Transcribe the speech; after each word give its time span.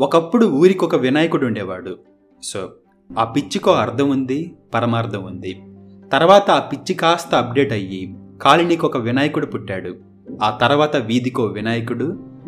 ఒకప్పుడు 0.00 0.46
ఊరికొక 0.46 0.94
వినాయకుడు 0.94 1.46
ఉండేవాడు. 1.46 1.98
సో 2.42 2.72
ఆ 3.18 3.24
పిచ్చికో 3.24 3.72
అర్థం 3.72 4.10
ఉంది 4.10 4.54
పరమార్థం 4.74 5.24
ఉంది. 5.24 5.62
తర్వాత 6.12 6.50
ఆ 6.50 6.58
పిచ్చి 6.58 6.94
కాస్త 6.94 7.34
అప్డేట్ 7.34 7.72
అయ్యి 7.72 8.14
కాళినికి 8.42 8.86
ఒక 8.86 8.96
వినాయకుడు 8.96 9.46
పుట్టాడు. 9.46 9.94
ఆ 10.42 10.58
తర్వాత 10.60 10.96
వీధికో 10.96 11.44
వినాయకుడు 11.44 12.04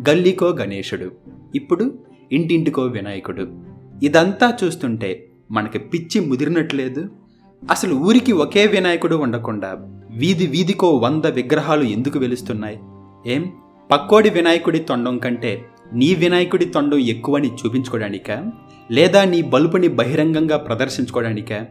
గల్లీకో 0.09 0.47
గణేశుడు. 0.49 1.11
ఇప్పుడు 1.55 1.99
ఇంటింటికో 2.31 2.81
వినాయకుడు. 2.81 3.47
ఇదంతా 4.03 4.57
చూస్తుంటే 4.63 5.29
మనకి 5.51 5.79
పిచ్చి 5.79 6.25
ముదిరినట్లేదు. 6.25 7.09
అసలు 7.71 7.95
ఊరికి 7.95 8.31
ఒకే 8.31 8.67
వినాయకుడు 8.67 9.15
ఉండకుండా 9.15 9.75
వీధి 10.09 10.47
వీధికో 10.47 10.89
వంద 10.97 11.25
విగ్రహాలు 11.25 11.83
ఎందుకు 11.83 12.19
వెలుస్తున్నాయి? 12.19 12.79
ఏం? 13.25 13.51
పక్కోడి 13.91 14.29
వినాయకుడి 14.29 14.79
తొండం 14.79 15.17
కంటే 15.17 15.65
నీ 15.93 16.15
వినాయకుడి 16.15 16.65
తొండం 16.65 16.97
ఎక్కువని 16.97 17.47
చూపించుకోవడానిక? 17.47 18.51
లేదా 18.91 19.23
నీ 19.23 19.41
బలుపుని 19.41 19.87
బహిరంగంగా 19.87 20.57
ప్రదర్శించుకోవడానికా? 20.57 21.65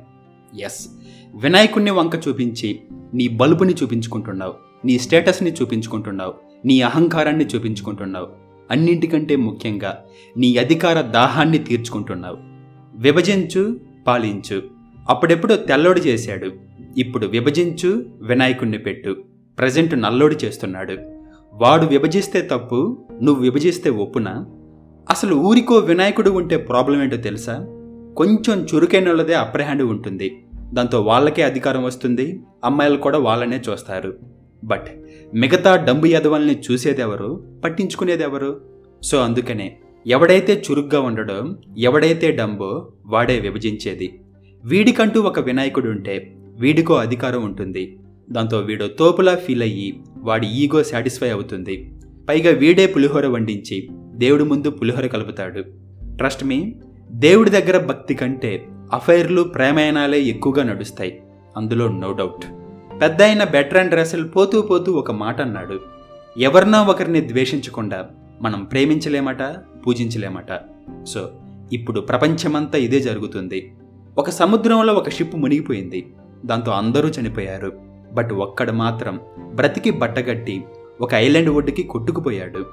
ఎస్ 0.61 0.89
వినాయకుడిని 1.42 1.91
వంక 1.91 2.29
చూపించి 2.29 2.80
నీ 3.15 3.29
బలుపుని 3.29 3.75
చూపించుకుంటున్నావు 3.75 4.55
నీ 4.84 4.98
స్టేటస్ని 4.98 5.52
చూపించుకుంటున్నావు 5.52 6.34
నీ 6.65 6.80
అహంకారాన్ని 6.80 7.47
చూపించుకుంటున్నావు. 7.47 8.29
అన్నింటికంటే 8.70 9.37
ముఖ్యంగా 9.37 10.05
నీ 10.37 10.56
అధికార 10.56 11.01
దాహాన్ని 11.01 11.59
తీర్చుకుంటున్నావు. 11.59 12.37
విభజించు 12.95 13.80
పాలించు. 14.06 14.62
అప్పుడెప్పుడు 15.09 15.55
తెల్లోడు 15.55 16.01
చేశాడు. 16.01 16.51
ఇప్పుడు 16.98 17.27
విభజించు 17.27 18.06
వినాయకుణ్ణి 18.23 18.78
పెట్టు. 18.78 19.17
ప్రజెంట్ 19.59 20.01
నల్లోడు 20.01 20.34
చేస్తున్నాడు. 20.34 21.16
వాడు 21.59 21.87
విభజిస్తే 21.87 22.42
తప్పు 22.42 23.06
నువ్వు 23.23 23.42
విభజిస్తే 23.42 23.91
ఒప్పునా? 23.91 24.47
అసలు 25.11 25.34
ఊరికో 25.34 25.75
వినాయకుడు 25.75 26.30
ఉంటే 26.30 26.56
ప్రాబ్లం 26.56 27.03
ఏంటో 27.03 27.17
తెలుసా? 27.17 27.53
కొంచెం 28.17 28.67
చురుకైన 28.75 29.06
వాళ్ళదే 29.06 29.34
అప్పర్ 29.34 29.62
హ్యాండ్ 29.62 29.83
ఉంటుంది. 29.83 30.45
దాంతో 30.72 31.03
వాళ్ళకే 31.03 31.42
అధికారం 31.42 31.84
వస్తుంది. 31.84 32.41
అమ్మాయిలు 32.64 32.97
కూడా 32.97 33.19
వాళ్ళనే 33.19 33.62
చూస్తారు. 33.70 34.14
బట్ 34.64 34.86
మిగతా 35.34 35.77
డంబు 35.77 36.06
యదవల్ని 36.06 36.62
చూసేదెవరు 36.70 37.45
పట్టించుకునేదెవరు 37.64 38.61
సో 39.02 39.19
అందుకనే 39.19 39.77
ఎవడైతే 40.06 40.62
చురుగ్గా 40.70 41.00
ఉండడో 41.00 41.42
ఎవడైతే 41.78 42.33
డంబో 42.33 42.89
వాడే 43.06 43.41
విభజించేది. 43.41 44.20
వీడికంటూ 44.64 45.23
ఒక 45.23 45.41
వినాయకుడు 45.41 45.89
ఉంటే 45.89 46.36
వీడికో 46.61 46.95
అధికారం 46.95 47.45
ఉంటుంది. 47.45 47.98
దాంతో 48.30 48.58
వీడో 48.58 48.86
తోపులా 48.86 49.34
ఫీల్ 49.34 49.62
అయ్యి 49.62 50.00
వాడి 50.27 50.46
ఈగో 50.46 50.82
సాటిస్ఫై 50.82 51.28
అవుతుంది. 51.28 51.94
పైగా 52.28 52.50
వీడే 52.50 52.86
పులిహోర 52.86 53.27
వండించి 53.27 53.88
దేవుడి 54.14 54.44
ముందు 54.44 54.70
పులిహోర 54.70 55.06
కలుపుతాడు. 55.06 55.62
ట్రస్ట్ 56.16 56.44
మీ 56.44 56.74
దేవుడి 57.10 57.50
దగ్గర 57.50 57.86
భక్తి 57.86 58.14
కంటే 58.14 58.66
అఫైర్లు 58.92 59.42
ప్రేమాయణాలే 59.42 60.20
ఎక్కువగా 60.20 60.64
నడుస్తాయి. 60.64 61.22
అందులో 61.56 61.88
నో 61.88 62.12
డౌట్. 62.12 62.44
పెద్ద 63.02 63.22
అయిన 63.22 63.44
బెటర్ 63.44 63.78
అండ్ 63.78 63.94
రసెల్ 63.94 64.28
పోతూ 64.36 64.62
పోతూ 64.62 64.92
ఒక 64.92 65.10
మాట 65.10 65.41
అన్నాడు. 65.41 65.80
ఎవరినో 66.38 66.83
ఒకరిని 66.83 67.28
ద్వేషించకుండా 67.28 68.06
మనం 68.42 68.64
ప్రేమించలేమట 68.64 69.42
పూజించలేమట. 69.86 70.61
సో 71.06 71.30
ఇప్పుడు 71.72 72.00
ప్రపంచమంతా 72.00 72.78
ఇదే 72.78 73.00
జరుగుతుంది. 73.00 73.72
ఒక 74.18 74.30
సముద్రంలో 74.30 74.94
ఒక 74.94 75.11
షిప్ 75.11 75.36
మునిగిపోయింది. 75.36 76.14
దాంతో 76.46 76.72
అందరూ 76.72 77.08
చనిపోయారు. 77.08 77.86
బట్ 78.17 78.33
ఒక్కడు 78.33 78.72
మాత్రం 78.72 79.20
బ్రతికి 79.55 79.91
బట్టగట్టి 79.91 80.64
ఒక 81.00 81.14
ఐలాండ్ 81.14 81.48
ఒడ్డుకి 81.48 81.83
కొట్టుకుపోయాడు. 81.83 82.67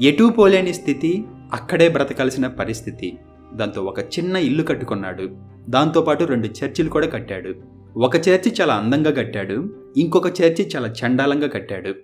ఎటూ 0.00 0.30
పోలేని 0.30 0.74
స్థితి 0.74 1.24
అక్కడే 1.52 1.88
బ్రతకాల్సిన 1.88 2.46
పరిస్థితి. 2.46 3.18
దాంతో 3.54 3.82
ఒక 3.82 4.00
చిన్న 4.00 4.36
ఇల్లు 4.36 4.62
కట్టుకున్నాడు. 4.62 5.28
దాంతోపాటు 5.68 6.24
రెండు 6.24 6.46
చర్చిలు 6.46 6.88
కూడా 6.88 7.06
కట్టాడు. 7.06 7.54
ఒక 7.96 8.16
చర్చి 8.16 8.52
చాలా 8.60 8.74
అందంగా 8.74 9.10
కట్టాడు. 9.10 9.74
ఇంకొక 9.96 10.26
చర్చి 10.26 10.70
చాలా 10.76 10.88
చండాలంగా 10.88 11.48
కట్టాడు. 11.48 11.94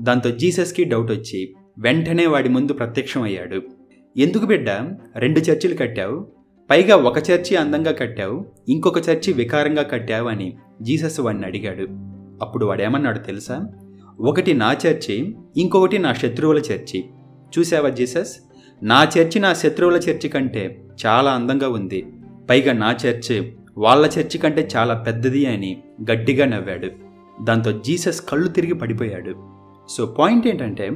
దాంతో 0.00 0.30
జీసస్కి 0.30 0.84
డౌట్ 0.84 1.12
వచ్చి 1.12 1.54
వెంటనే 1.78 2.26
వాడి 2.26 2.48
ముందు 2.48 2.72
ప్రత్యక్షం 2.72 3.22
అయ్యాడు. 3.22 3.62
ఎందుకు 4.16 4.46
బిడ్డ? 4.46 4.70
రెండు 5.16 5.40
చర్చిలు 5.40 5.74
కట్టావు. 5.74 6.26
పైగా 6.70 6.96
ఒక 6.96 7.18
చర్చి 7.18 7.56
అందంగా 7.56 7.92
కట్టావు. 7.92 8.44
ఇంకొక 8.68 8.98
చర్చి 8.98 9.32
వికారంగా 9.32 9.82
కట్టావు 9.82 10.28
అని 10.28 10.56
జీసస్ 10.82 11.20
వాడిని 11.20 11.46
అడిగాడు. 11.46 12.12
అప్పుడు 12.42 12.66
వాడేమన్నాడు 12.66 13.18
తెలుసా? 13.18 13.66
ఒకటి 14.20 14.54
నా 14.54 14.72
చర్చి 14.72 15.36
ఇంకొకటి 15.56 15.98
నా 15.98 16.12
శత్రువుల 16.12 16.58
చర్చి. 16.58 17.04
చూసావా 17.58 17.88
జీసస్? 17.88 18.36
నా 18.82 19.04
చర్చి 19.04 19.40
నా 19.40 19.54
శత్రువుల 19.54 19.96
చర్చి 19.96 20.28
కంటే 20.28 20.84
చాలా 21.06 21.30
అందంగా 21.30 21.68
ఉంది. 21.68 22.06
పైగా 22.50 22.72
నా 22.72 22.96
చర్చి 23.06 23.52
వాళ్ళ 23.78 24.06
చర్చి 24.06 24.38
కంటే 24.38 24.68
చాలా 24.76 24.94
పెద్దది 24.94 25.46
అని 25.46 25.82
గట్టిగా 26.12 26.46
నవ్వాడు. 26.46 26.88
దాంతో 27.44 27.72
జీసస్ 27.72 28.20
కళ్ళు 28.28 28.48
తిరిగి 28.48 28.74
పడిపోయాడు. 28.74 29.34
సో 29.88 30.06
పాయింట్ 30.06 30.46
ఏంటంటే 30.46 30.90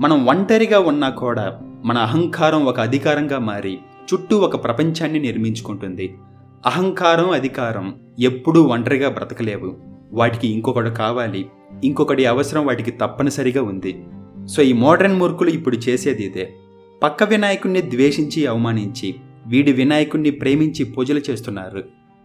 మనం 0.00 0.26
ఒంటరిగా 0.26 0.78
ఉన్నా 0.78 1.08
కూడా 1.08 1.58
మన 1.84 1.98
అహంకారం 1.98 2.64
ఒక 2.64 2.80
అధికారంగా 2.80 3.38
మారి 3.38 3.78
చుట్టూ 4.14 4.38
ఒక 4.38 4.64
ప్రపంచాన్ని 4.64 5.18
నిర్మించుకుంటుంది. 5.18 6.14
అహంకారం 6.66 7.30
అధికారం 7.30 8.00
ఎప్పుడూ 8.20 8.62
ఒంటరిగా 8.62 9.10
బ్రతకలేవు. 9.10 9.76
వాటికి 10.12 10.48
ఇంకొకడు 10.48 10.90
కావాలి 10.90 11.46
ఇంకొకటి 11.84 12.26
అవసరం 12.26 12.66
వాటికి 12.66 12.90
తప్పనిసరిగా 12.90 13.62
ఉంది. 13.62 14.04
సో 14.46 14.62
ఈ 14.62 14.72
మోడర్న్ 14.72 15.16
మూర్ఖులు 15.16 15.50
ఇప్పుడు 15.50 15.76
చేసేది 15.76 16.24
ఇదే. 16.24 16.52
పక్క 17.02 17.22
వినాయకుణ్ణి 17.22 17.82
ద్వేషించి 17.82 18.46
అవమానించి 18.46 19.14
వీడి 19.46 19.72
వినాయకుణ్ణి 19.72 20.30
ప్రేమించి 20.30 20.84
పూజలు 20.84 21.20
చేస్తున్నారు. 21.30 21.84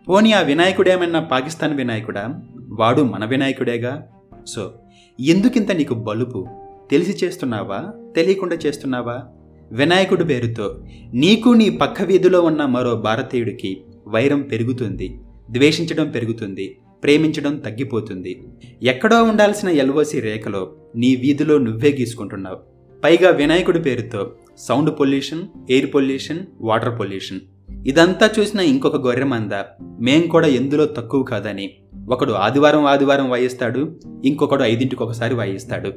పోనీ 0.10 0.32
ఆ 0.32 0.42
వినాయకుడేమన్నా 0.42 1.20
పాకిస్తాన్ 1.20 1.78
వినాయకుడా? 1.78 2.40
వాడు 2.70 3.02
మన 3.02 3.26
వినాయకుడేగా? 3.26 4.08
సో 4.48 4.74
ఎందుకింత 5.20 5.72
నీకు 5.72 5.94
బలుపు? 5.94 6.48
తెలిసి 6.92 7.26
చేస్తున్నావా? 7.26 8.12
తెలియకుండా 8.16 8.56
చేస్తున్నావా? 8.56 9.24
వినాయకుడి 9.72 10.26
పేరుతో 10.26 10.84
నీకు 11.14 11.50
నీ 11.50 11.70
పక్క 11.70 12.02
వీధిలో 12.02 12.42
ఉన్న 12.42 12.66
మరో 12.66 12.96
భారతీయుడికి 12.96 13.82
వైరం 14.08 14.42
పెరుగుతుంది 14.42 15.20
ద్వేషించడం 15.52 16.10
పెరుగుతుంది 16.10 16.78
ప్రేమించడం 17.04 17.58
తగ్గిపోతుంది. 17.58 18.44
ఎక్కడో 18.84 19.24
ఉండాల్సిన 19.24 19.70
ఎల్ఓసి 19.70 20.20
రేఖలో 20.20 20.76
నీ 20.96 21.16
వీధిలో 21.16 21.58
నువ్వే 21.58 21.98
గీసుకుంటున్నావు. 22.00 22.58
పైగా 23.04 23.30
వినాయకుడి 23.30 23.80
పేరుతో 23.80 24.32
sound 24.58 25.00
pollution 25.00 25.42
air 25.70 25.94
pollution 25.94 26.40
water 26.62 27.00
pollution. 27.00 27.40
ఇదంతా 27.88 28.30
చూసిన 28.40 28.60
ఇంకొక 28.60 28.96
గొర్రెమంద 28.96 29.64
మేం 30.00 30.28
కూడా 30.28 30.48
ఎందులో 30.48 30.86
తక్కువ 30.86 31.24
కాదని. 31.24 31.74
ఒకడు 32.10 32.32
ఆదివారం 32.32 32.86
ఆదివారం 32.86 33.30
వాయిస్తాడు 33.30 34.00
ఇంకొకడు 34.26 34.64
ఐదింటికి 34.64 35.04
ఒకసారి 35.04 35.36
వాయిస్తాడు. 35.36 35.88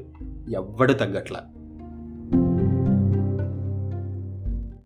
ఎవ్వడు 0.55 0.93
తగ్గట్లా. 0.93 1.43